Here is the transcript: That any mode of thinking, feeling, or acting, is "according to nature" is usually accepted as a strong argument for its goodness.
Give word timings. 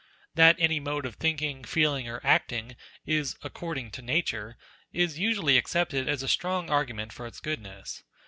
That 0.33 0.55
any 0.57 0.79
mode 0.79 1.05
of 1.05 1.13
thinking, 1.17 1.63
feeling, 1.63 2.07
or 2.09 2.21
acting, 2.25 2.75
is 3.05 3.35
"according 3.43 3.91
to 3.91 4.01
nature" 4.01 4.57
is 4.91 5.19
usually 5.19 5.59
accepted 5.59 6.09
as 6.09 6.23
a 6.23 6.27
strong 6.27 6.71
argument 6.71 7.13
for 7.13 7.27
its 7.27 7.39
goodness. 7.39 8.01